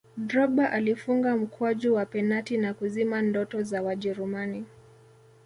[0.17, 4.65] drogba alifunga mkwaju wa penati na kuzima ndoto za wajerumani